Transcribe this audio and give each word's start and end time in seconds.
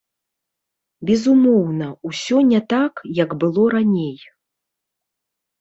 Безумоўна, 1.09 1.89
усё 2.11 2.37
не 2.51 2.61
так, 2.73 2.93
як 3.23 3.37
было 3.45 3.69
раней. 3.75 4.17